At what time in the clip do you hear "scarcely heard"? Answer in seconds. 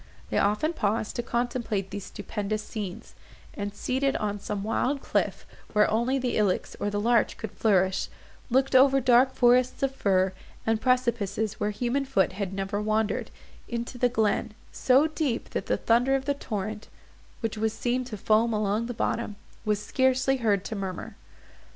19.79-20.65